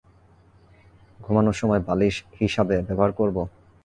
[1.19, 3.37] ঘুমানোর সময় বালিশ হিসাবে ব্যবহার করব?